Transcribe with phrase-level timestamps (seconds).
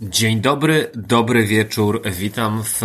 [0.00, 2.02] Dzień dobry, dobry wieczór.
[2.10, 2.80] Witam w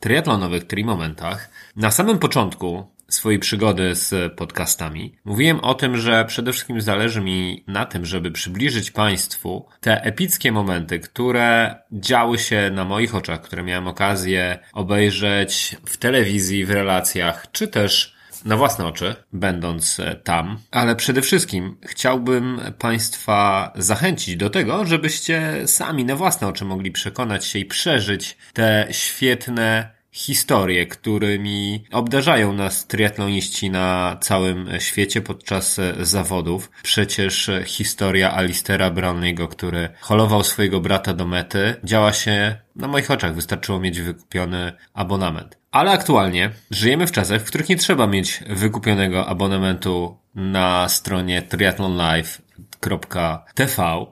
[0.00, 1.50] triatlonowych Trimomentach.
[1.76, 7.64] Na samym początku swojej przygody z podcastami mówiłem o tym, że przede wszystkim zależy mi
[7.66, 13.62] na tym, żeby przybliżyć Państwu te epickie momenty, które działy się na moich oczach, które
[13.62, 18.15] miałem okazję obejrzeć w telewizji, w relacjach, czy też
[18.46, 25.62] na własne oczy, będąc e, tam, ale przede wszystkim chciałbym Państwa zachęcić do tego, żebyście
[25.66, 32.86] sami na własne oczy mogli przekonać się i przeżyć te świetne historie, którymi obdarzają nas
[32.86, 36.70] triatloniści na całym świecie podczas e, zawodów.
[36.82, 43.34] Przecież historia Alistera Brownley'ego, który holował swojego brata do mety, działa się na moich oczach.
[43.34, 45.58] Wystarczyło mieć wykupiony abonament.
[45.76, 54.06] Ale aktualnie żyjemy w czasach, w których nie trzeba mieć wykupionego abonamentu na stronie triathlonlive.tv,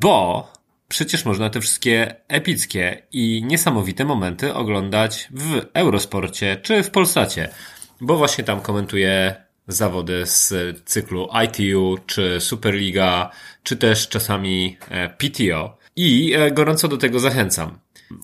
[0.00, 0.52] bo
[0.88, 7.48] przecież można te wszystkie epickie i niesamowite momenty oglądać w Eurosporcie czy w Polsacie,
[8.00, 9.34] bo właśnie tam komentuję
[9.68, 10.52] zawody z
[10.84, 13.30] cyklu ITU czy Superliga,
[13.62, 17.78] czy też czasami e, PTO i e, gorąco do tego zachęcam.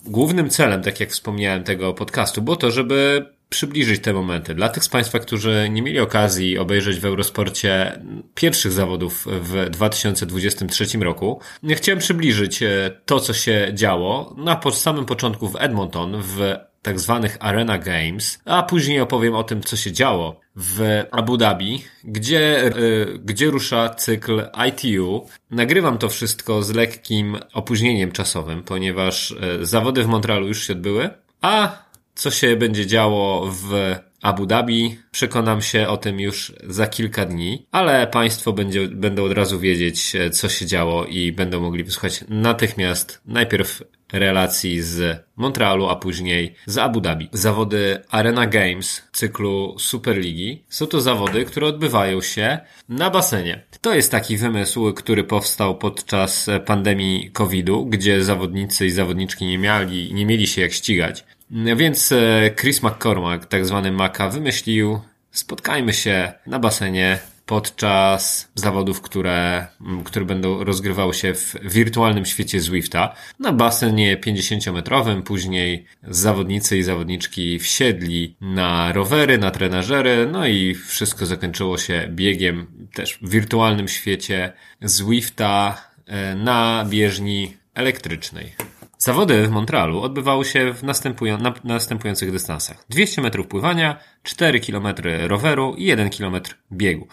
[0.05, 4.55] Głównym celem, tak jak wspomniałem, tego podcastu było to, żeby przybliżyć te momenty.
[4.55, 8.01] Dla tych z Państwa, którzy nie mieli okazji obejrzeć w Eurosporcie
[8.35, 11.41] pierwszych zawodów w 2023 roku,
[11.75, 16.57] chciałem przybliżyć e, to, co się działo na samym początku w Edmonton, w
[16.87, 21.85] tak zwanych Arena Games, a później opowiem o tym, co się działo w Abu Dhabi,
[22.05, 25.27] gdzie, yy, gdzie rusza cykl ITU.
[25.51, 31.11] Nagrywam to wszystko z lekkim opóźnieniem czasowym, ponieważ yy, zawody w Montrealu już się odbyły,
[31.41, 31.85] a
[32.15, 34.99] co się będzie działo w Abu Dhabi.
[35.11, 40.17] Przekonam się o tym już za kilka dni, ale Państwo będzie, będą od razu wiedzieć,
[40.17, 46.55] e, co się działo i będą mogli wysłuchać natychmiast najpierw relacji z Montrealu, a później
[46.67, 47.29] z Abu Dhabi.
[47.33, 52.59] Zawody Arena Games cyklu Superligi są to zawody, które odbywają się
[52.89, 53.63] na basenie.
[53.81, 60.15] To jest taki wymysł, który powstał podczas pandemii COVID-u, gdzie zawodnicy i zawodniczki nie mieli,
[60.15, 61.25] nie mieli się jak ścigać.
[61.51, 65.01] Więc e, Chris McCormack, tak zwany Maka, wymyślił
[65.31, 69.67] spotkajmy się na basenie podczas zawodów, które,
[70.05, 73.15] które będą rozgrywały się w wirtualnym świecie Zwifta.
[73.41, 81.27] Na basenie 50-metrowym, później zawodnicy i zawodniczki wsiedli na rowery, na trenażery, no i wszystko
[81.27, 84.53] zakończyło się biegiem też w wirtualnym świecie
[84.83, 88.55] Zwifta e, na bieżni elektrycznej.
[88.99, 92.85] Zawody w Montrealu odbywały się w następują, na, następujących dystansach.
[92.89, 94.87] 200 metrów pływania, 4 km
[95.27, 96.37] roweru i 1 km
[96.73, 97.09] biegu.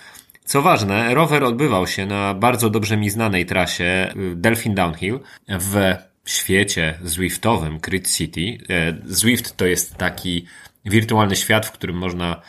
[0.45, 5.95] Co ważne, rower odbywał się na bardzo dobrze mi znanej trasie y, Delphin Downhill w
[6.25, 8.57] świecie Zwiftowym Crit City.
[8.69, 10.45] E, Zwift to jest taki
[10.85, 12.41] wirtualny świat, w którym można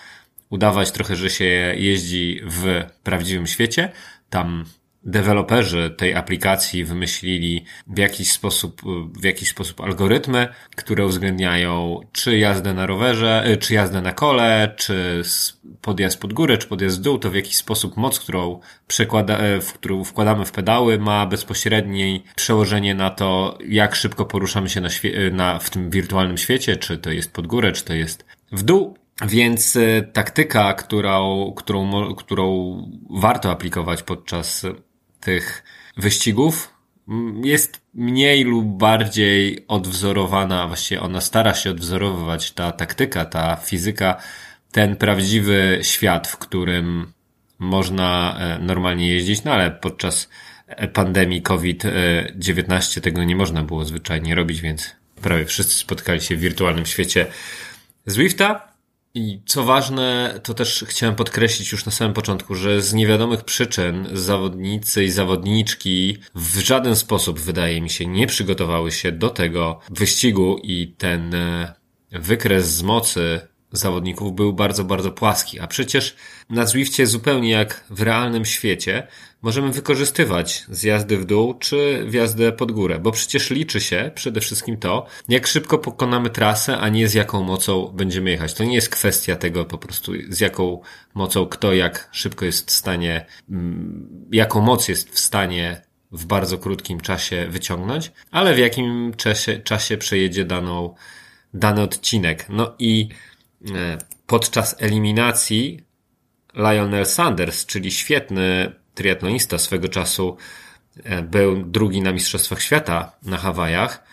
[0.51, 1.45] udawać trochę, że się
[1.77, 3.93] jeździ w prawdziwym świecie.
[4.31, 4.65] Tam
[5.05, 8.83] deweloperzy tej aplikacji wymyślili w jakiś sposób,
[9.21, 14.75] w jakiś sposób algorytmy, które uwzględniają czy jazdę na rowerze, y, czy jazdę na kole,
[14.77, 15.23] czy
[15.81, 19.61] podjazd pod górę, czy podjazd w dół, to w jakiś sposób moc, którą przekłada, e,
[19.61, 24.89] w którą wkładamy w pedały, ma bezpośrednie przełożenie na to, jak szybko poruszamy się na,
[25.05, 28.63] y, na w tym wirtualnym świecie, czy to jest pod górę, czy to jest w
[28.63, 28.99] dół.
[29.27, 32.77] Więc y, taktyka, którą, którą, którą
[33.11, 34.67] warto aplikować podczas
[35.25, 35.65] tych
[35.97, 36.75] wyścigów
[37.45, 44.17] jest mniej lub bardziej odwzorowana, właściwie ona stara się odwzorowywać ta taktyka, ta fizyka,
[44.73, 47.13] ten prawdziwy świat, w którym
[47.59, 50.29] można e, normalnie jeździć, no ale podczas
[50.93, 56.87] pandemii COVID-19 tego nie można było zwyczajnie robić, więc prawie wszyscy spotkali się w wirtualnym
[56.87, 57.27] świecie
[58.07, 58.74] Zwifta.
[59.17, 64.09] I co ważne, to też chciałem podkreślić już na samym początku, że z niewiadomych przyczyn
[64.13, 70.59] zawodnicy i zawodniczki w żaden sposób, wydaje mi się, nie przygotowały się do tego wyścigu
[70.63, 71.75] i ten e,
[72.13, 73.41] wykres z mocy
[73.75, 75.61] zawodników był bardzo, bardzo płaski.
[75.61, 76.17] A przecież
[76.51, 79.07] na Zwifcie zupełnie jak w realnym świecie
[79.43, 84.77] możemy wykorzystywać zjazdy w dół czy wjazdę pod górę, bo przecież liczy się przede wszystkim
[84.77, 88.55] to, jak szybko pokonamy trasę, a nie z jaką mocą będziemy jechać.
[88.55, 90.81] To nie jest kwestia tego po prostu z jaką
[91.15, 95.83] mocą kto jak szybko jest w stanie, mm, jaką moc jest w stanie
[96.13, 100.95] w bardzo krótkim czasie wyciągnąć, ale w jakim czasie, czasie przejedzie daną,
[101.55, 102.47] dany odcinek.
[102.49, 103.09] No i
[104.27, 105.81] podczas eliminacji
[106.55, 110.37] Lionel Sanders, czyli świetny triatlonista swego czasu
[111.05, 114.05] e, był drugi na Mistrzostwach Świata na Hawajach.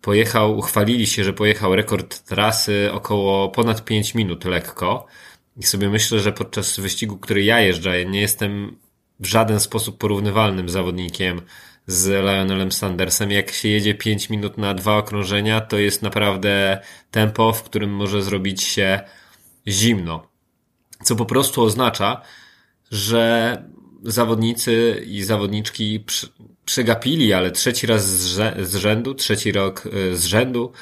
[0.00, 5.06] Pojechał, uchwalili się, że pojechał rekord trasy około ponad 5 minut lekko.
[5.56, 8.76] I sobie myślę, że podczas wyścigu, który ja jeżdżę, nie jestem
[9.20, 11.40] w żaden sposób porównywalnym zawodnikiem
[11.86, 13.30] z Lionelem Sandersem.
[13.30, 16.80] Jak się jedzie 5 minut na dwa okrążenia, to jest naprawdę
[17.10, 19.00] tempo, w którym może zrobić się
[19.68, 20.28] zimno.
[21.04, 22.22] Co po prostu oznacza,
[22.90, 23.62] że
[24.02, 26.04] zawodnicy i zawodniczki
[26.64, 28.06] przegapili, ale trzeci raz
[28.60, 30.72] z rzędu, trzeci rok y, z rzędu,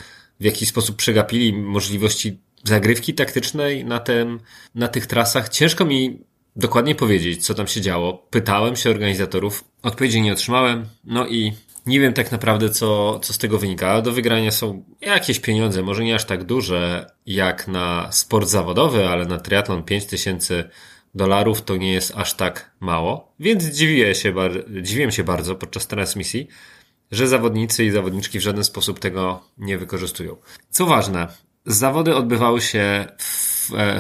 [0.41, 4.41] w jakiś sposób przegapili możliwości zagrywki taktycznej na, tym,
[4.75, 5.49] na tych trasach.
[5.49, 6.21] Ciężko mi
[6.57, 8.27] dokładnie powiedzieć, co tam się działo.
[8.31, 11.53] Pytałem się organizatorów, odpowiedzi nie otrzymałem, no i
[11.87, 16.05] nie wiem tak naprawdę, co, co z tego wynika, do wygrania są jakieś pieniądze, może
[16.05, 20.71] nie aż tak duże jak na sport zawodowy, ale na triatlon 5000
[21.15, 24.35] dolarów to nie jest aż tak mało, więc dziwię się,
[24.83, 26.49] dziwiłem się bardzo podczas transmisji,
[27.11, 30.37] że zawodnicy i zawodniczki w żaden sposób tego nie wykorzystują.
[30.71, 31.29] Co ważne,
[31.67, 33.44] zawody odbywały się w,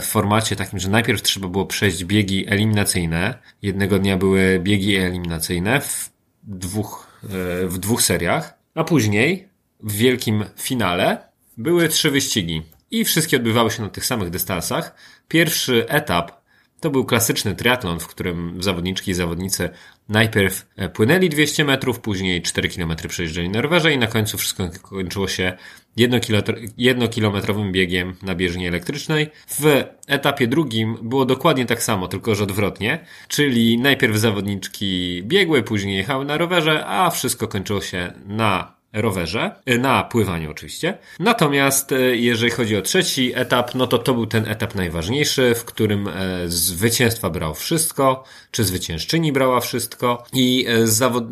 [0.01, 3.39] w formacie takim, że najpierw trzeba było przejść biegi eliminacyjne.
[3.63, 6.11] Jednego dnia były biegi eliminacyjne w
[6.43, 7.29] dwóch, e,
[7.67, 9.49] w dwóch seriach, a później
[9.81, 14.95] w wielkim finale były trzy wyścigi i wszystkie odbywały się na tych samych dystansach.
[15.29, 16.45] Pierwszy etap
[16.81, 19.71] to był klasyczny triatlon, w którym zawodniczki i zawodnicy
[20.09, 24.71] najpierw e, płynęli 200 metrów, później 4 km przejeżdżali na rowerze i na końcu wszystko
[24.83, 25.57] kończyło się
[26.77, 29.31] jednokilometrowym biegiem na bieżni elektrycznej.
[29.49, 32.99] W etapie drugim było dokładnie tak samo, tylko że odwrotnie,
[33.29, 39.79] czyli najpierw zawodniczki biegły, później jechały na rowerze, a wszystko kończyło się na rowerze, y,
[39.79, 40.99] na pływaniu oczywiście.
[41.21, 45.65] Natomiast y, jeżeli chodzi o trzeci etap, no to to był ten etap najważniejszy, w
[45.65, 46.13] którym e,
[46.47, 51.25] zwycięstwa brał wszystko, czy zwyciężczyni brała wszystko i e, zawod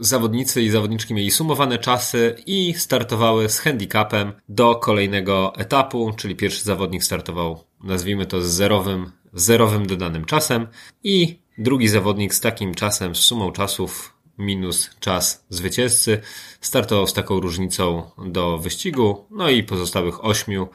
[0.00, 6.64] zawodnicy i zawodniczki mieli sumowane czasy i startowały z handicapem do kolejnego etapu, czyli pierwszy
[6.64, 10.66] zawodnik startował, nazwijmy to z zerowym, zerowym dodanym czasem
[11.04, 16.20] i drugi zawodnik z takim czasem, z sumą czasów minus czas zwycięzcy.
[16.60, 20.68] Startował z taką różnicą do wyścigu, no i pozostałych ośmiu,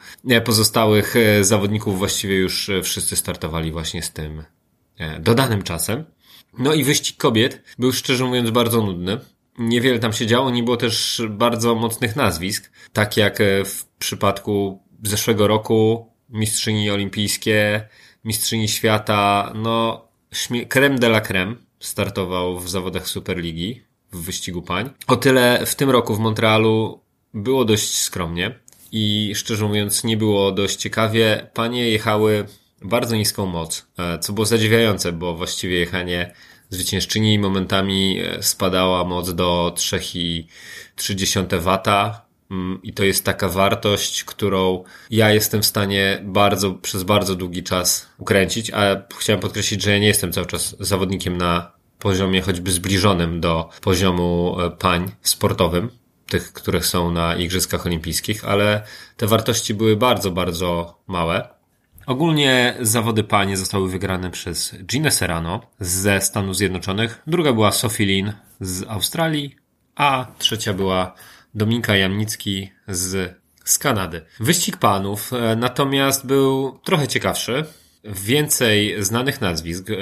[0.44, 4.42] pozostałych e, zawodników właściwie już e, wszyscy startowali właśnie z tym
[4.98, 6.04] e, dodanym czasem.
[6.58, 9.18] No i wyścig kobiet był szczerze mówiąc bardzo nudny.
[9.58, 15.46] Niewiele tam się działo, nie było też bardzo mocnych nazwisk, tak jak w przypadku zeszłego
[15.46, 17.88] roku mistrzyni olimpijskie,
[18.24, 20.06] mistrzyni świata, no
[20.68, 23.82] creme de la creme startował w zawodach Superligi
[24.12, 24.90] w wyścigu pań.
[25.06, 27.00] O tyle w tym roku w Montrealu
[27.34, 28.58] było dość skromnie
[28.92, 31.50] i szczerze mówiąc nie było dość ciekawie.
[31.54, 32.46] Panie jechały
[32.82, 36.32] bardzo niską moc, e, co było zadziwiające, bo właściwie jechanie
[36.70, 41.78] zwyciężczyni momentami e, spadała moc do 3,3 W,
[42.50, 47.62] mm, i to jest taka wartość, którą ja jestem w stanie bardzo, przez bardzo długi
[47.62, 52.72] czas ukręcić, a chciałem podkreślić, że ja nie jestem cały czas zawodnikiem na poziomie choćby
[52.72, 55.90] zbliżonym do poziomu e, pań sportowym,
[56.28, 58.82] tych, które są na Igrzyskach Olimpijskich, ale
[59.16, 61.55] te wartości były bardzo, bardzo małe.
[62.06, 68.32] Ogólnie zawody panie zostały wygrane przez Gina Serrano ze Stanów Zjednoczonych, druga była Sophie Lin
[68.60, 69.56] z Australii,
[69.94, 71.14] a trzecia była
[71.54, 73.34] Dominika Jamnicki z,
[73.64, 74.22] z Kanady.
[74.40, 77.64] Wyścig panów e, natomiast był trochę ciekawszy
[78.04, 79.94] więcej znanych nazwisk, e,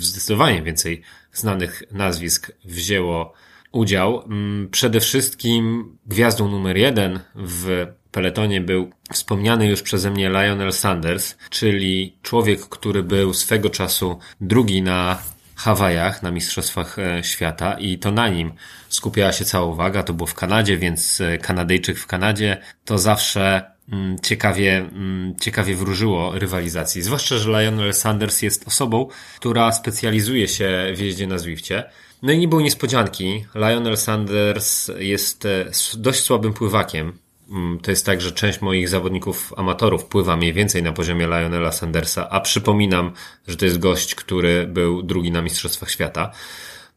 [0.00, 3.32] zdecydowanie więcej znanych nazwisk wzięło
[3.72, 4.22] udział.
[4.22, 11.36] Mm, przede wszystkim gwiazdą numer jeden w peletonie był wspomniany już przeze mnie Lionel Sanders,
[11.50, 15.22] czyli człowiek, który był swego czasu drugi na
[15.54, 18.52] Hawajach na Mistrzostwach e, Świata i to na nim
[18.88, 20.02] skupiała się cała uwaga.
[20.02, 25.74] To było w Kanadzie, więc e, Kanadyjczyk w Kanadzie to zawsze Mm, ciekawie, mm, ciekawie
[25.74, 27.02] wróżyło rywalizacji.
[27.02, 31.84] Zwłaszcza, że Lionel Sanders jest osobą, która specjalizuje się w jeździe na Zwifcie.
[32.22, 33.44] No i nie było niespodzianki.
[33.54, 37.18] Lionel Sanders jest e, dość słabym pływakiem.
[37.50, 41.72] Mm, to jest tak, że część moich zawodników amatorów pływa mniej więcej na poziomie Lionela
[41.72, 43.12] Sandersa, a przypominam,
[43.48, 46.32] że to jest gość, który był drugi na Mistrzostwach Świata.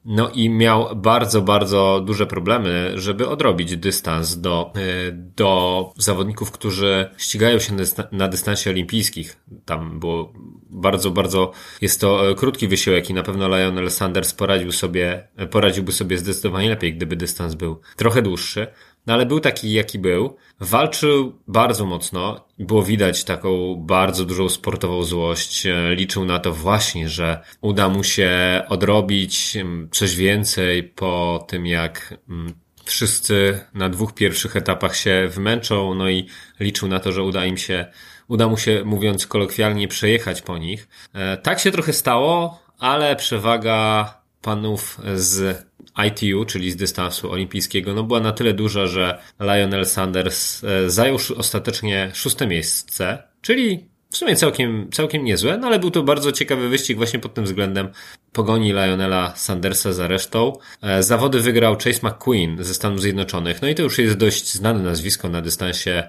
[0.05, 7.09] No i miał bardzo, bardzo duże problemy, żeby odrobić dystans do, e, do zawodników, którzy
[7.17, 7.75] ścigają się
[8.11, 9.37] na dystansie olimpijskich.
[9.65, 10.33] Tam było
[10.69, 15.91] bardzo, bardzo, jest to e, krótki wysiłek i na pewno Lionel Sanders poradził sobie, poradziłby
[15.91, 18.67] sobie zdecydowanie lepiej, gdyby dystans był trochę dłuższy.
[19.07, 20.35] No ale był taki, jaki był.
[20.59, 25.67] Walczył bardzo mocno, było widać taką bardzo dużą sportową złość.
[25.89, 28.31] Liczył na to właśnie, że uda mu się
[28.69, 32.53] odrobić mm, coś więcej po tym, jak mm,
[32.85, 36.27] wszyscy na dwóch pierwszych etapach się wymęczą, no i
[36.59, 37.85] liczył na to, że uda im się,
[38.27, 40.87] uda mu się, mówiąc kolokwialnie, przejechać po nich.
[41.13, 45.65] E, tak się trochę stało, ale przewaga panów z
[46.07, 51.17] ITU, czyli z dystansu olimpijskiego, no była na tyle duża, że Lionel Sanders e, zajął
[51.37, 56.69] ostatecznie szóste miejsce, czyli w sumie całkiem, całkiem niezłe, no ale był to bardzo ciekawy
[56.69, 57.89] wyścig właśnie pod tym względem.
[58.31, 60.53] Pogoni Lionela Sandersa za resztą.
[60.81, 64.79] E, zawody wygrał Chase McQueen ze Stanów Zjednoczonych, no i to już jest dość znane
[64.79, 66.03] nazwisko na dystansie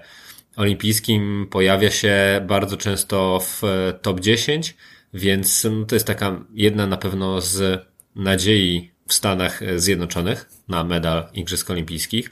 [0.55, 4.75] olimpijskim, pojawia się bardzo często w e, top 10,
[5.13, 11.29] więc no, to jest taka jedna na pewno z nadziei w Stanach Zjednoczonych na medal
[11.33, 12.31] Igrzysk Olimpijskich.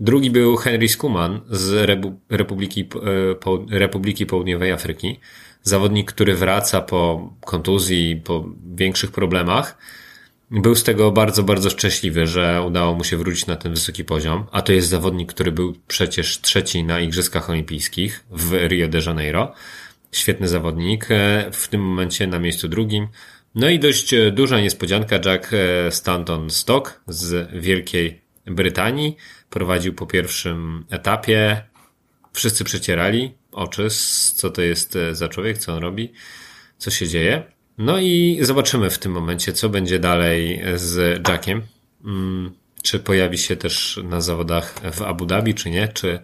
[0.00, 1.90] Drugi był Henry Skuman z
[2.30, 2.88] Republiki,
[3.70, 5.20] e, Republiki Południowej Afryki.
[5.62, 8.44] Zawodnik, który wraca po kontuzji, po
[8.74, 9.78] większych problemach.
[10.50, 14.46] Był z tego bardzo, bardzo szczęśliwy, że udało mu się wrócić na ten wysoki poziom.
[14.52, 19.52] A to jest zawodnik, który był przecież trzeci na Igrzyskach Olimpijskich w Rio de Janeiro.
[20.12, 21.06] Świetny zawodnik.
[21.10, 23.08] E, w tym momencie na miejscu drugim.
[23.54, 29.16] No i dość e, duża niespodzianka Jack e, Stanton Stock z Wielkiej Brytanii.
[29.50, 31.62] Prowadził po pierwszym etapie.
[32.32, 33.88] Wszyscy przecierali oczy,
[34.34, 36.12] co to jest e, za człowiek, co on robi,
[36.78, 37.42] co się dzieje.
[37.78, 41.62] No i zobaczymy w tym momencie, co będzie dalej z Jackiem.
[42.04, 45.88] Mm, czy pojawi się też na zawodach w Abu Dhabi, czy nie?
[45.88, 46.18] Czy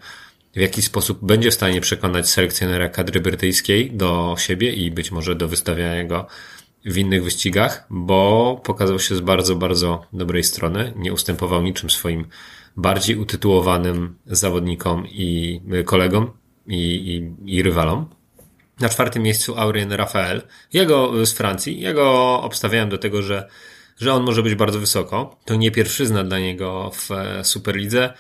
[0.57, 5.35] w jaki sposób będzie w stanie przekonać selekcjonera kadry brytyjskiej do siebie i być może
[5.35, 6.27] do wystawiania go
[6.85, 10.93] w innych wyścigach, bo pokazał się z bardzo, bardzo dobrej strony.
[10.97, 12.25] Nie ustępował niczym swoim
[12.77, 16.31] bardziej utytułowanym zawodnikom i kolegom
[16.67, 18.07] i, i, i rywalom.
[18.81, 21.81] Na czwartym miejscu Aurien Rafael, jego z Francji.
[21.81, 23.49] Jego obstawiałem do tego, że,
[23.99, 25.37] że on może być bardzo wysoko.
[25.45, 27.09] To nie pierwszyzna dla niego w
[27.47, 28.13] Superlidze.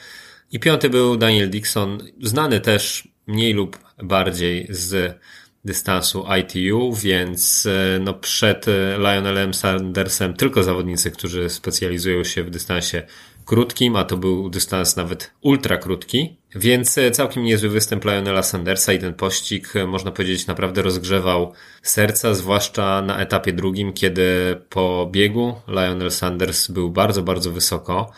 [0.52, 5.19] I piąty był Daniel Dixon, znany też mniej lub bardziej z
[5.64, 12.50] dystansu ITU, więc e, no przed e, Lionelem Sandersem tylko zawodnicy, którzy specjalizują się w
[12.50, 13.02] dystansie
[13.45, 18.93] krótkim, a to był dystans nawet ultra krótki, więc e, całkiem niezły występ Lionela Sandersa
[18.93, 21.52] i ten pościg, można powiedzieć, naprawdę rozgrzewał
[21.83, 28.12] serca, zwłaszcza na etapie drugim, kiedy po biegu Lionel Sanders był bardzo, bardzo wysoko.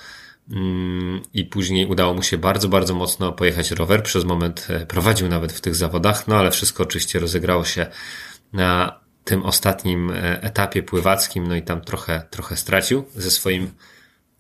[0.53, 4.03] Mm, i później udało mu się bardzo, bardzo mocno pojechać rower.
[4.03, 7.87] Przez moment e, prowadził nawet w tych zawodach, no ale wszystko oczywiście rozegrało się
[8.53, 13.71] na tym ostatnim e, etapie pływackim, no i tam trochę, trochę stracił ze swoim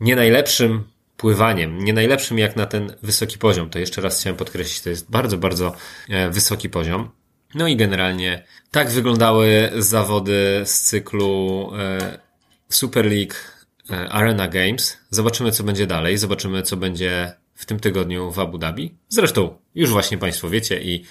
[0.01, 0.85] nie najlepszym
[1.17, 3.71] pływaniem, nie najlepszym jak na ten wysoki poziom.
[3.71, 5.75] To jeszcze raz chciałem podkreślić, to jest bardzo, bardzo
[6.09, 7.11] e, wysoki poziom.
[7.55, 11.71] No i generalnie tak wyglądały zawody z cyklu
[12.69, 13.35] Super League
[14.11, 14.97] Arena Games.
[15.11, 16.19] Zobaczymy, co będzie dalej.
[16.19, 18.95] Zobaczymy, co będzie w tym tygodniu w Abu Dhabi.
[19.09, 21.05] Zresztą już właśnie Państwo wiecie i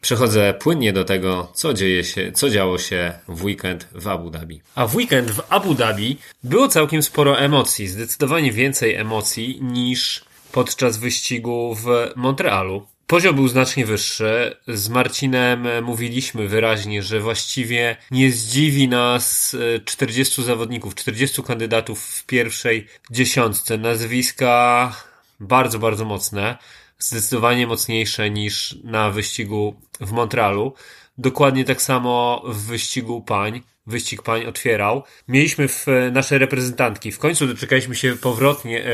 [0.00, 4.62] przechodzę płynnie do tego, co dzieje się, co działo się w weekend w Abu Dhabi.
[4.74, 10.98] A w weekend w Abu Dhabi było całkiem sporo emocji, zdecydowanie więcej emocji niż podczas
[10.98, 12.86] wyścigu w Montrealu.
[13.06, 14.56] Poziom był znacznie wyższy.
[14.68, 22.26] Z Marcinem mówiliśmy wyraźnie, że właściwie nie zdziwi nas 40 e, zawodników, 40 kandydatów w
[22.26, 23.78] pierwszej dziesiątce.
[23.78, 24.92] Nazwiska
[25.40, 26.56] bardzo, bardzo mocne.
[26.98, 30.74] Zdecydowanie mocniejsze niż na wyścigu w Montrealu.
[31.18, 33.62] Dokładnie tak samo w wyścigu pań.
[33.86, 35.02] Wyścig pań otwierał.
[35.28, 37.12] Mieliśmy w e, nasze reprezentantki.
[37.12, 38.88] W końcu doczekaliśmy się powrotnie, e,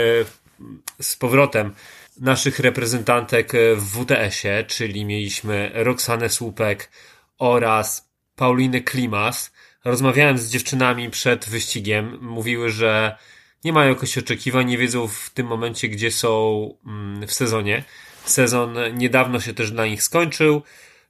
[1.00, 1.72] z powrotem
[2.20, 6.90] naszych reprezentantek w WTS-ie, czyli mieliśmy Roxanę Słupek
[7.38, 9.52] oraz Paulinę Klimas.
[9.84, 12.18] Rozmawiałem z dziewczynami przed wyścigiem.
[12.20, 13.16] Mówiły, że
[13.64, 17.84] nie mają jakoś oczekiwań, nie wiedzą w tym momencie, gdzie są mm, w sezonie.
[18.24, 20.62] Sezon niedawno się też dla nich skończył,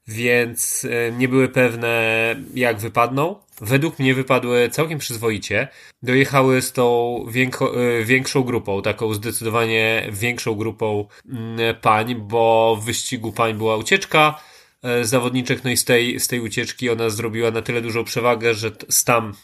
[0.09, 3.37] więc e, nie były pewne, jak wypadną.
[3.63, 5.69] Według mnie wypadły całkiem przyzwoicie.
[6.03, 13.33] Dojechały z tą e, większą grupą, taką zdecydowanie większą grupą mm, pań, bo w wyścigu
[13.33, 14.41] pań była ucieczka
[14.83, 18.55] e, zawodniczek, no i z tej, z tej ucieczki ona zrobiła na tyle dużą przewagę,
[18.55, 18.71] że
[19.05, 19.35] tam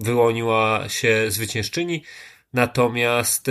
[0.00, 2.02] wyłoniła się zwyciężczyni.
[2.52, 3.50] Natomiast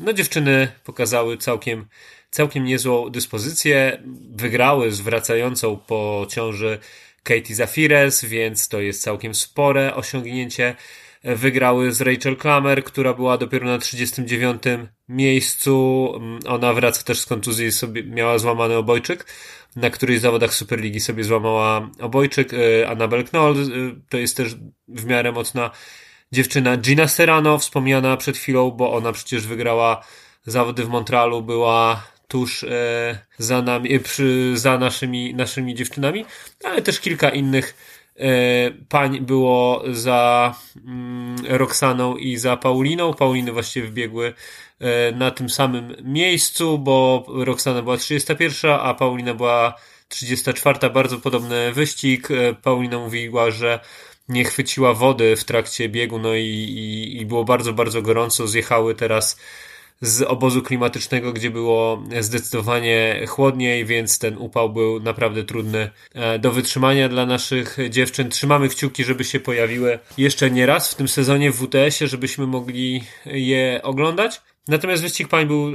[0.00, 1.86] no dziewczyny pokazały całkiem
[2.30, 4.02] całkiem niezłą dyspozycję.
[4.30, 6.78] Wygrały z wracającą po ciąży
[7.22, 10.74] Katie Zafires, więc to jest całkiem spore osiągnięcie.
[11.24, 14.62] wygrały z Rachel Klammer, która była dopiero na 39
[15.08, 16.08] miejscu.
[16.46, 19.26] Ona wraca też z kontuzji, sobie miała złamany obojczyk.
[19.76, 22.52] Na której zawodach Superligi sobie złamała obojczyk.
[22.52, 24.56] Y, Annabel Knoll y, to jest też
[24.88, 25.70] w miarę mocna
[26.32, 26.76] dziewczyna.
[26.76, 30.04] Gina Serrano, wspomniana przed chwilą, bo ona przecież wygrała
[30.46, 32.02] zawody w Montrealu, była
[32.32, 36.24] tuż e, za nami, przy, za naszymi, naszymi dziewczynami,
[36.64, 37.74] ale też kilka innych
[38.16, 40.54] E, pań było za
[40.86, 43.14] mm, Roxaną i za Pauliną.
[43.14, 44.34] Pauliny właściwie wbiegły
[44.80, 49.74] e, na tym samym miejscu, bo Roxana była 31, a Paulina była
[50.08, 50.90] 34.
[50.90, 52.30] Bardzo podobny wyścig.
[52.30, 53.80] E, Paulina mówiła, że
[54.28, 58.46] nie chwyciła wody w trakcie biegu, no i, i, i było bardzo, bardzo gorąco.
[58.46, 59.38] Zjechały teraz
[60.02, 66.52] z obozu klimatycznego, gdzie było zdecydowanie chłodniej, więc ten upał był naprawdę trudny e, do
[66.52, 68.28] wytrzymania dla naszych dziewczyn.
[68.28, 73.02] Trzymamy kciuki, żeby się pojawiły jeszcze nie raz w tym sezonie w WTS-ie, żebyśmy mogli
[73.26, 74.42] je oglądać.
[74.68, 75.72] Natomiast wyścig pań był e,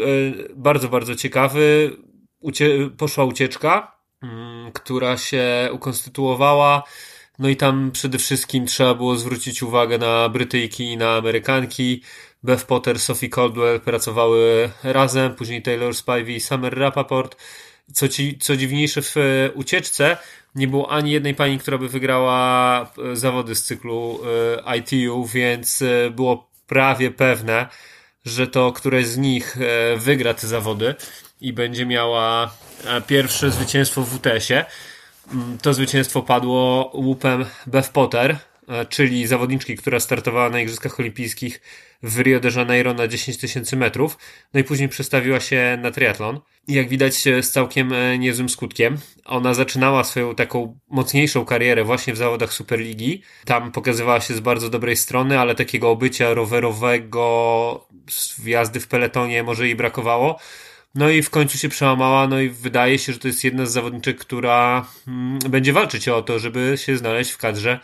[0.55, 1.91] bardzo, bardzo ciekawy.
[2.39, 6.84] Ucie poszła ucieczka, mm, która się ukonstytuowała.
[7.39, 12.01] No i tam przede wszystkim trzeba było zwrócić uwagę na Brytyjki i na Amerykanki.
[12.47, 17.35] Beth Potter, Sophie Caldwell pracowały razem, później Taylor Spivey i Summer Rappaport.
[17.93, 19.15] Co, ci, co dziwniejsze w
[19.53, 20.17] ucieczce,
[20.55, 24.19] nie było ani jednej pani, która by wygrała e, zawody z cyklu
[24.67, 27.67] e, ITU, więc e, było prawie pewne,
[28.25, 29.57] że to któreś z nich
[29.97, 30.95] wygra te zawody
[31.41, 32.51] i będzie miała
[33.07, 34.65] pierwsze zwycięstwo w WTS-ie.
[35.33, 38.37] Mm, to zwycięstwo padło łupem Beth Potter,
[38.89, 41.62] czyli zawodniczki, która startowała na Igrzyskach Olimpijskich
[42.03, 44.17] w Rio de Janeiro na 10 tysięcy metrów,
[44.53, 46.39] no i później przestawiła się na triatlon.
[46.67, 48.97] Jak widać z całkiem e, niezłym skutkiem.
[49.25, 53.21] Ona zaczynała swoją taką mocniejszą karierę właśnie w zawodach Superligi.
[53.45, 57.88] Tam pokazywała się z bardzo dobrej strony, ale takiego obycia rowerowego,
[58.39, 60.39] wjazdy w peletonie może jej brakowało.
[60.95, 63.71] No i w końcu się przełamała, no i wydaje się, że to jest jedna z
[63.71, 67.79] zawodniczek, która mm, będzie walczyć o to, żeby się znaleźć w kadrze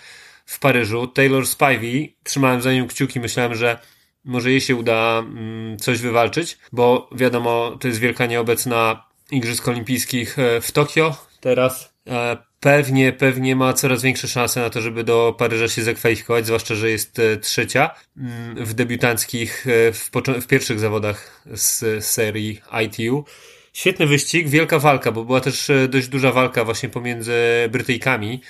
[0.45, 1.07] w Paryżu.
[1.07, 3.79] Taylor Spivey, trzymałem za nią kciuki, myślałem, że
[4.25, 10.39] może jej się uda mm, coś wywalczyć, bo wiadomo, to jest wielka nieobecna Igrzysk Olimpijskich
[10.39, 11.93] e, w Tokio teraz.
[12.07, 16.75] E, pewnie, pewnie ma coraz większe szanse na to, żeby do Paryża się zakwalifikować, zwłaszcza,
[16.75, 20.09] że jest e, trzecia mm, w debiutanckich, w,
[20.41, 23.25] w pierwszych zawodach z serii ITU.
[23.73, 27.33] Świetny wyścig, wielka walka, bo była też dość duża walka właśnie pomiędzy
[27.71, 28.41] Brytyjkami.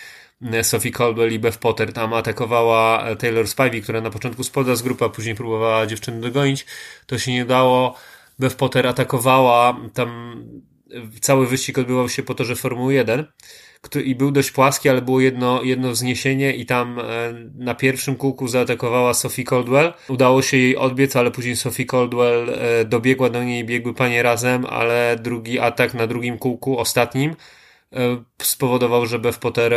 [0.62, 5.06] Sophie Colwell i Beth Potter tam atakowała Taylor Spivey, która na początku spoda z grupy,
[5.06, 6.66] a później próbowała dziewczynę dogonić.
[7.06, 7.96] To się nie dało.
[8.40, 10.36] Beth Potter atakowała, tam
[11.22, 13.26] cały wyścig odbywał się po torze Formuły 1
[14.04, 17.04] i był dość płaski, ale było jedno, jedno wzniesienie i tam e,
[17.56, 19.94] na pierwszym kółku zaatakowała Sophie Caldwell.
[20.08, 24.66] Udało się jej odbiec, ale później Sophie Caldwell e, dobiegła do niej, biegły panie razem,
[24.66, 27.36] ale drugi atak na drugim kółku, ostatnim, e,
[28.42, 29.74] spowodował, że Beth Potter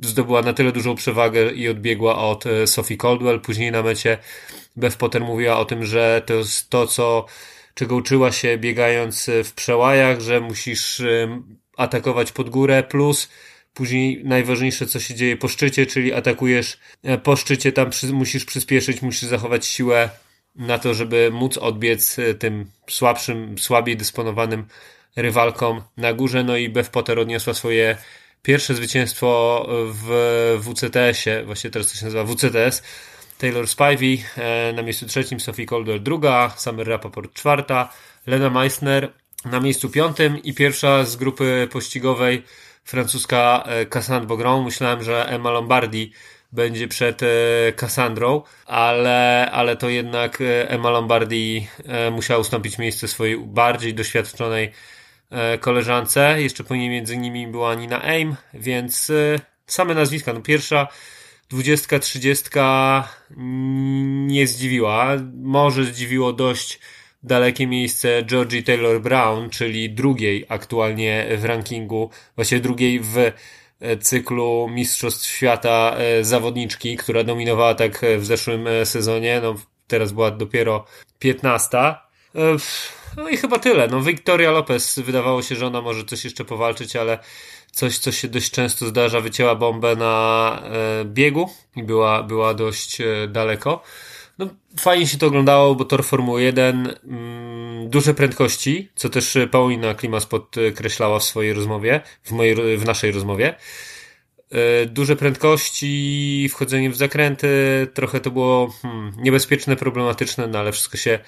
[0.00, 3.40] zdobyła na tyle dużą przewagę i odbiegła od e, Sophie Caldwell.
[3.40, 4.18] Później na mecie
[4.76, 7.26] Beth Potter mówiła o tym, że to jest to, co,
[7.74, 11.42] czego uczyła się biegając w przełajach, że musisz e,
[11.76, 13.28] atakować pod górę, plus
[13.74, 18.44] później najważniejsze, co się dzieje po szczycie, czyli atakujesz e, po szczycie, tam przy, musisz
[18.44, 20.10] przyspieszyć, musisz zachować siłę
[20.56, 24.64] na to, żeby móc odbiec tym słabszym, słabiej dysponowanym
[25.16, 26.44] rywalkom na górze.
[26.44, 27.96] No i Beth Potter odniosła swoje
[28.42, 32.82] pierwsze zwycięstwo w WCTS-ie, właśnie teraz to się nazywa WCTS,
[33.38, 37.92] Taylor Spivey e, na miejscu trzecim, Sophie Calder druga, Summer Rappaport czwarta,
[38.26, 39.12] Lena Meissner
[39.44, 42.42] na miejscu piątym i pierwsza z grupy pościgowej
[42.84, 44.64] francuska e, Cassandra Bogron.
[44.64, 46.12] Myślałem, że Emma Lombardi
[46.52, 47.26] będzie przed e,
[47.76, 51.68] Cassandrą, ale, ale to jednak Emma Lombardi
[52.12, 54.72] musiała ustąpić miejsce swojej bardziej doświadczonej
[55.30, 56.42] E, koleżance.
[56.42, 60.32] Jeszcze później między nimi była Nina Aim, więc e, same nazwiska.
[60.32, 60.88] No pierwsza
[61.48, 63.08] dwudziestka, trzydziestka
[64.26, 65.16] nie zdziwiła.
[65.34, 66.80] Może zdziwiło dość
[67.22, 73.32] dalekie miejsce Georgie Taylor Brown, czyli drugiej aktualnie w rankingu, właściwie drugiej w e,
[74.00, 79.40] cyklu Mistrzostw Świata zawodniczki, która dominowała tak w zeszłym sezonie.
[79.42, 79.54] No,
[79.86, 80.84] teraz była dopiero
[81.18, 81.94] 15.
[83.16, 83.88] No i chyba tyle.
[83.88, 87.18] No, Victoria Lopez wydawało się, że ona może coś jeszcze powalczyć, ale
[87.76, 93.00] coś, co się dość często zdarza, wycięła bombę na e, biegu i była, była dość
[93.00, 93.82] e, daleko.
[94.38, 97.55] No, fajnie się to oglądało, bo tor Formuły 1, mm,
[97.88, 103.54] duże prędkości, co też Paulina Klimas podkreślała w swojej rozmowie, w, mojej, w naszej rozmowie.
[104.86, 107.48] duże prędkości, wchodzenie w zakręty,
[107.94, 111.18] trochę to było hmm, niebezpieczne, problematyczne, no ale wszystko się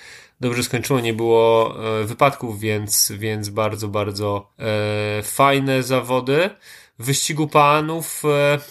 [0.41, 6.51] dobrze skończyło, nie było wypadków, więc, więc bardzo, bardzo e, fajne zawody.
[6.99, 8.23] Wyścigu panów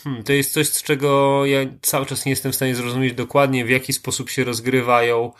[0.03, 3.65] hmm, to jest coś, z czego ja cały czas nie jestem w stanie zrozumieć dokładnie,
[3.65, 5.31] w jaki sposób się rozgrywają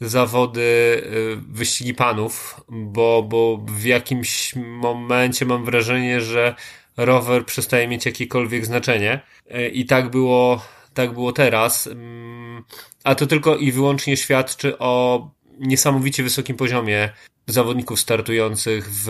[0.00, 6.54] zawody y, wyścigi panów, bo, bo w jakimś momencie mam wrażenie, że
[6.96, 9.20] rower przestaje mieć jakiekolwiek znaczenie.
[9.54, 11.86] Y, I tak było, tak było teraz.
[11.86, 12.64] Mm,
[13.04, 17.12] a to tylko i wyłącznie świadczy o niesamowicie wysokim poziomie
[17.46, 19.08] zawodników startujących w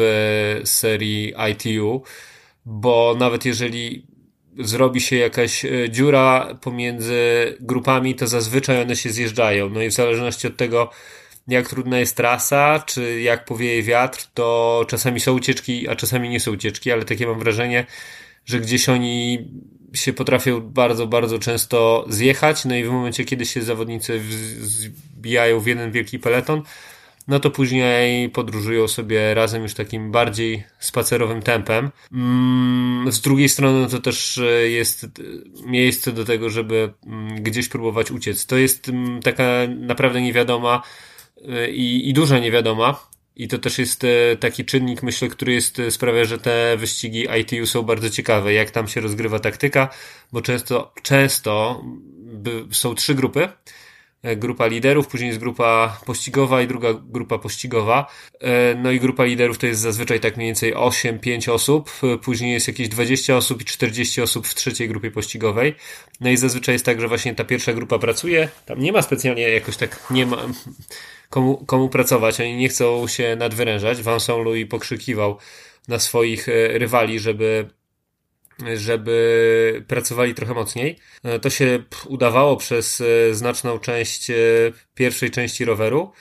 [0.65, 2.03] serii ITU,
[2.67, 4.07] bo nawet jeżeli
[4.59, 7.17] zrobi się jakaś e, dziura pomiędzy
[7.61, 9.69] grupami, to zazwyczaj one się zjeżdżają.
[9.69, 10.91] No i w zależności od tego,
[11.49, 16.41] jak trudna jest trasa, czy jak powieje wiatr, to czasami są ucieczki, a czasami nie
[16.41, 17.87] są ucieczki, ale takie mam wrażenie,
[18.47, 19.49] że gdzieś oni
[19.93, 24.21] się potrafią bardzo, bardzo często zjechać, no i w momencie, kiedy się zawodnicy
[24.61, 26.63] zbijają w jeden wielki peleton,
[27.29, 31.91] no to później podróżują sobie razem już takim bardziej spacerowym tempem.
[32.13, 35.07] Mm, z drugiej strony to też e, jest
[35.67, 38.47] miejsce do tego, żeby mm, gdzieś próbować uciec.
[38.47, 39.45] To jest mm, taka
[39.79, 40.83] naprawdę niewiadoma
[41.49, 43.15] e, i, i duża niewiadoma.
[43.37, 47.67] I to też jest e, taki czynnik, myślę, który jest, sprawia, że te wyścigi ITU
[47.67, 49.89] są bardzo ciekawe, jak tam się rozgrywa taktyka,
[50.33, 51.83] bo często, często
[52.71, 53.49] są trzy grupy E,
[54.37, 58.11] grupa liderów, później jest grupa pościgowa i druga grupa pościgowa.
[58.41, 62.53] E, no i grupa liderów to jest zazwyczaj tak mniej więcej 8-5 osób, e, później
[62.53, 65.75] jest jakieś 20 osób i 40 osób w trzeciej grupie pościgowej.
[66.21, 69.43] No i zazwyczaj jest tak, że właśnie ta pierwsza grupa pracuje, tam nie ma specjalnie
[69.43, 70.47] jakoś tak, nie ma
[71.31, 74.03] komu, komu pracować, oni nie chcą się nadwyrężać.
[74.03, 75.39] Vincent Louis pokrzykiwał
[75.89, 77.69] na swoich rywali, żeby
[78.77, 80.99] żeby pracowali trochę mocniej.
[81.25, 84.35] E, to się udawało przez e, znaczną część e,
[84.95, 86.13] pierwszej części roweru.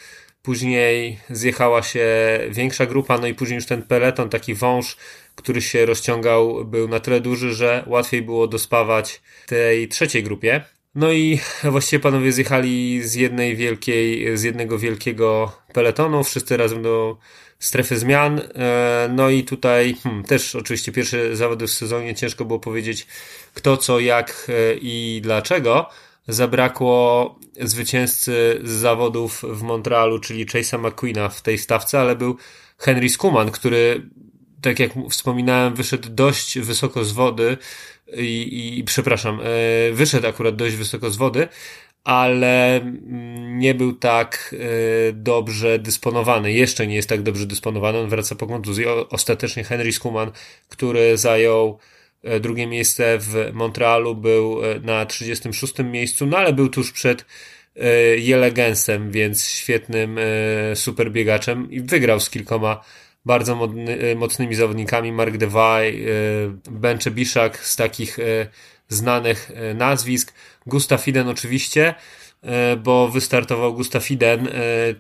[0.41, 2.07] Później zjechała się
[2.49, 4.97] większa grupa, no i później już ten peleton, taki wąż,
[5.35, 10.63] który się rozciągał, był na tyle duży, że łatwiej było dospawać tej trzeciej grupie.
[10.95, 17.17] No i właściwie panowie zjechali z jednej wielkiej, z jednego wielkiego peletonu, wszyscy razem do
[17.59, 18.39] strefy zmian.
[18.55, 23.07] E, no i tutaj hmm, też oczywiście pierwsze zawody w sezonie ciężko było powiedzieć
[23.53, 25.89] kto, co, jak e, i dlaczego.
[26.27, 32.37] Zabrakło zwycięzcy z zawodów w Montrealu, czyli Chase'a McQueena w tej stawce, ale był
[32.77, 34.09] Henry Skuman, który,
[34.63, 37.57] tak jak wspominałem, wyszedł dość wysoko z wody
[38.17, 39.43] i, i przepraszam, e,
[39.91, 41.47] wyszedł akurat dość wysoko z wody,
[42.03, 46.53] ale mm, nie był tak e, dobrze dysponowany.
[46.53, 47.97] Jeszcze nie jest tak dobrze dysponowany.
[47.97, 48.85] On wraca po kontuzji.
[49.09, 50.31] Ostatecznie Henry Skuman,
[50.69, 51.79] który zajął
[52.23, 57.25] e, drugie miejsce w Montrealu, był na 36 miejscu, no ale był tuż przed
[58.17, 60.19] Jelegensem, więc świetnym
[60.75, 62.81] superbiegaczem i wygrał z kilkoma
[63.25, 65.11] bardzo modny, mocnymi zawodnikami.
[65.11, 66.05] Mark Devay,
[66.71, 68.17] Benche Biszak z takich
[68.89, 70.33] znanych nazwisk.
[70.65, 71.95] Gustav Iden oczywiście,
[72.41, 74.51] e, bo wystartował Gustav Iden, e,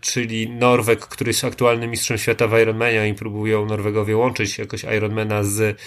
[0.01, 5.43] czyli Norweg, który jest aktualnym mistrzem świata w Ironmania i próbują Norwegowie łączyć jakoś Ironmana
[5.43, 5.79] z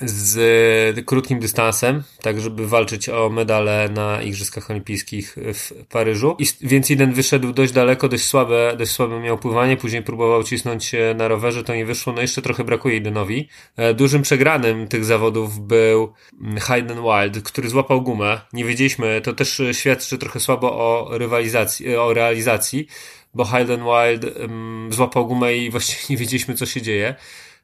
[0.00, 6.36] z krótkim dystansem, tak żeby walczyć o medale na Igrzyskach Olimpijskich w Paryżu.
[6.38, 10.92] I, więc jeden wyszedł dość daleko, dość słabe, dość słabe miał pływanie, później próbował cisnąć
[11.14, 13.48] na rowerze, to nie wyszło, no jeszcze trochę brakuje Idenowi.
[13.76, 16.12] E, dużym przegranym tych zawodów był
[16.60, 18.40] Hayden Wild, który złapał gumę.
[18.52, 22.86] Nie wiedzieliśmy, to też świadczy trochę słabo o rywalizacji, o realizacji,
[23.34, 27.14] bo Hayden Wild um, złapał gumę i właściwie nie wiedzieliśmy, co się dzieje.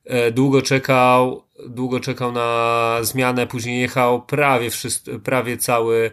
[0.05, 6.11] E, długo czekał, długo czekał na zmianę, później jechał prawie, wszyscy, prawie cały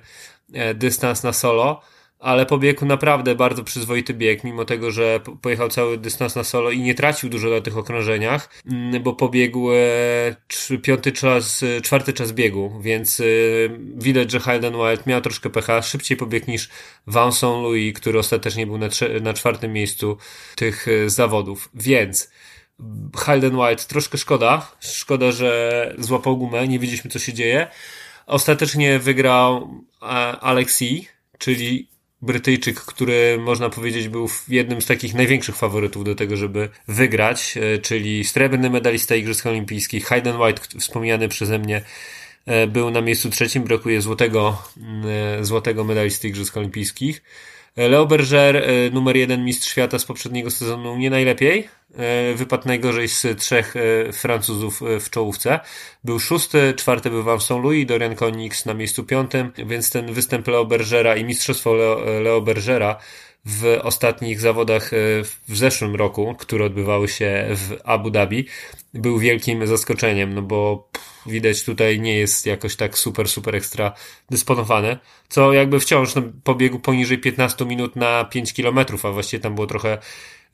[0.54, 1.82] e, dystans na solo,
[2.20, 6.80] ale pobiegł naprawdę bardzo przyzwoity bieg, mimo tego, że pojechał cały dystans na solo i
[6.80, 12.80] nie tracił dużo na tych okrążeniach, mm, bo pobiegł e, piąty czas, czwarty czas biegu,
[12.82, 13.22] więc
[13.96, 16.70] widać, że Hayden Wild miał troszkę pecha, szybciej pobiegł niż
[17.08, 18.88] Vincent Louis, który ostatecznie był na,
[19.22, 20.18] na czwartym miejscu
[20.56, 22.32] tych zawodów, więc
[23.16, 24.72] Halden White troszkę szkoda.
[24.80, 27.68] Szkoda, że złapał gumę, nie wiedzieliśmy co się dzieje.
[28.28, 29.70] Ostatecznie wygrał
[30.02, 30.06] e,
[30.42, 31.92] Alexi, czyli
[32.22, 37.78] Brytyjczyk, który można powiedzieć był jednym z takich największych faworytów do tego, żeby wygrać, e,
[37.78, 40.06] czyli srebrny medalista Igrzysk Olimpijskich.
[40.06, 41.82] Hayden White, wspomniany przeze mnie,
[42.46, 44.64] e, był na miejscu trzecim, brakuje złotego,
[45.42, 47.22] złotego medalisty Igrzysk Olimpijskich.
[47.78, 51.68] Leo Berger, numer jeden mistrz świata z poprzedniego sezonu, nie najlepiej.
[52.36, 53.74] Wypadł najgorzej z trzech
[54.14, 55.60] Francuzów w czołówce.
[56.04, 60.66] Był szósty, czwarty był Van Saint-Louis, Dorian Konix na miejscu piątym, więc ten występ Leo
[60.66, 62.98] Bergera i mistrzostwo Leo, Leo Bergera
[63.46, 64.92] w ostatnich zawodach
[65.48, 68.48] w zeszłym roku, które odbywały się w Abu Dhabi,
[68.94, 70.90] był wielkim zaskoczeniem, no bo
[71.26, 73.94] widać tutaj nie jest jakoś tak super, super ekstra
[74.30, 74.98] dysponowany,
[75.30, 79.68] co jakby wciąż no, pobiegł poniżej 15 minut na 5 km, a właściwie tam było
[79.68, 79.98] trochę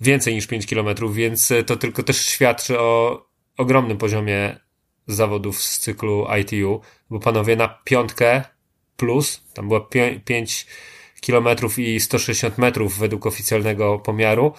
[0.02, 3.22] więcej niż 5 km, więc to tylko też świadczy o
[3.58, 4.60] ogromnym poziomie
[5.08, 8.44] zawodów z cyklu ITU, bo panowie na piątkę
[8.98, 9.82] plus, tam było
[10.26, 10.68] 5
[11.28, 14.54] km i 160 metrów według oficjalnego pomiaru,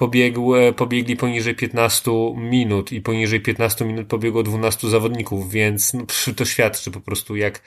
[0.00, 6.04] pobiegł, pobiegli poniżej 15 minut i poniżej 15 minut pobiegło 12 zawodników, więc no,
[6.36, 7.60] to świadczy po prostu jak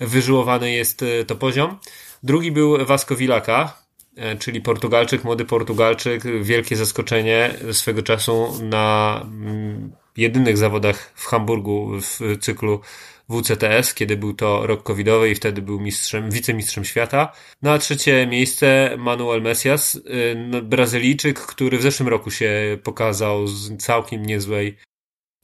[0.00, 1.78] wyżyłowany jest e, to poziom.
[2.22, 3.82] Drugi był Vasco Villaka,
[4.16, 11.90] e, czyli Portugalczyk, młody Portugalczyk, wielkie zaskoczenie swego czasu na mm, jedynych zawodach w Hamburgu
[12.00, 12.80] w cyklu
[13.28, 17.32] WCTS, kiedy był to rok covidowy i wtedy był mistrzem, wicemistrzem świata.
[17.62, 20.00] No a trzecie miejsce Manuel Messias, y,
[20.48, 24.76] no, Brazylijczyk, który w zeszłym roku się pokazał z całkiem niezłej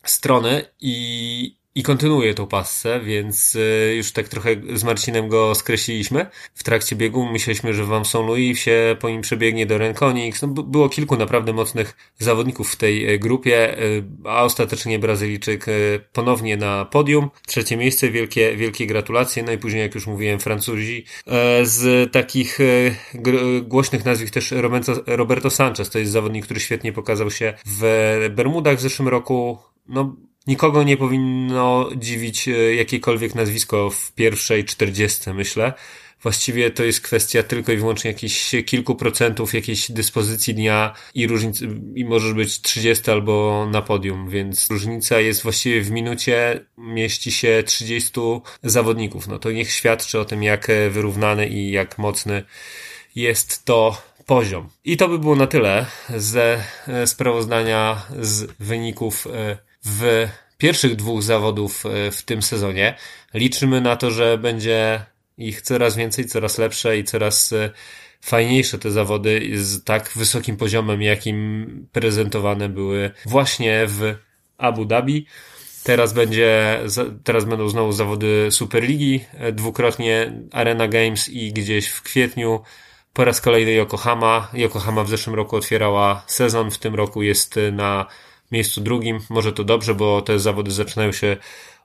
[0.05, 6.27] strony i i kontynuuje tą pasę, więc y, już tak trochę z Marcinem go skreśliliśmy.
[6.55, 10.43] W trakcie biegu myśleliśmy, że Wam są Louis się po nim przebiegnie do Renkonix.
[10.43, 15.67] No, było kilku naprawdę mocnych zawodników w tej y, grupie, y, a ostatecznie Brazylijczyk
[16.13, 17.31] ponownie na podium.
[17.47, 19.43] Trzecie miejsce, wielkie, wielkie gratulacje.
[19.43, 21.05] No i później, jak już mówiłem, Francuzi.
[21.63, 22.59] Z takich
[23.63, 24.55] głośnych nazwisk też
[25.07, 29.59] Roberto Sanchez, to jest zawodnik, który świetnie pokazał się w Bermudach w zeszłym roku.
[29.89, 35.73] No, Nikogo nie powinno dziwić e, jakiekolwiek nazwisko w pierwszej czterdziestce, myślę.
[36.23, 41.63] Właściwie to jest kwestia tylko i wyłącznie jakichś kilku procentów jakiejś dyspozycji dnia i różnic,
[41.95, 47.63] i możesz być 30 albo na podium, więc różnica jest właściwie w minucie mieści się
[47.67, 48.13] 30
[48.63, 49.29] zawodników.
[49.29, 52.43] No to niech świadczy o tym, jak wyrównany i jak mocny
[53.15, 54.69] jest to poziom.
[54.85, 61.23] I to by było na tyle ze e, sprawozdania z wyników e, w pierwszych dwóch
[61.23, 62.95] zawodów e, w tym sezonie.
[63.35, 65.05] Liczymy na to, że będzie
[65.39, 67.71] ich coraz więcej, coraz lepsze i coraz e,
[68.21, 74.15] fajniejsze te zawody z tak wysokim poziomem, jakim prezentowane były właśnie w
[74.59, 75.27] Abu Dhabi.
[75.83, 76.81] Teraz będzie,
[77.25, 82.63] teraz będą znowu zawody Superligi, e, dwukrotnie Arena Games i gdzieś w kwietniu
[83.13, 84.51] po raz kolejny Yokohama.
[84.55, 88.07] Yokohama w zeszłym roku otwierała sezon, w tym roku jest na
[88.53, 89.19] miejscu drugim.
[89.31, 91.37] Może to dobrze, bo te zawody zaczynają się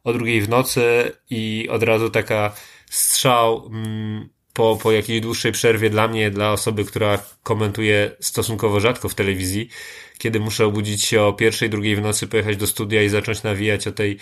[0.04, 2.54] o drugiej w nocy i od razu taka
[2.90, 9.10] strzał mm, po, po jakiejś dłuższej przerwie dla mnie, dla osoby, która komentuje stosunkowo rzadko
[9.10, 9.70] w telewizji,
[10.18, 13.88] kiedy muszę obudzić się o pierwszej, drugiej w nocy, pojechać do studia i zacząć nawijać
[13.88, 14.18] o tej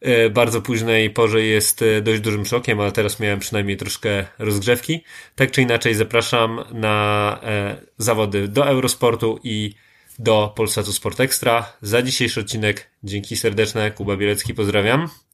[0.00, 5.04] e, bardzo późnej porze jest e, dość dużym szokiem, ale teraz miałem przynajmniej troszkę rozgrzewki.
[5.34, 9.74] Tak czy inaczej zapraszam na e, zawody do Eurosportu i
[10.18, 11.72] do Polsatu Sport Extra.
[11.82, 15.08] Za dzisiejszy odcinek dzięki serdeczne, Kuba Bielecki, pozdrawiam.